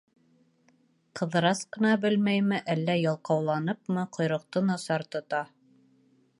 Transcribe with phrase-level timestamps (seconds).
[1.19, 5.47] Ҡыҙырас ҡына белмәйме, әллә ялҡауланыпмы, ҡойроҡто насар тота.